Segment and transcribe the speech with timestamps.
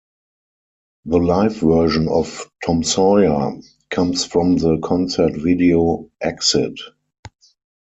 [1.05, 3.53] The live version of "Tom Sawyer"
[3.91, 6.79] comes from the concert video Exit...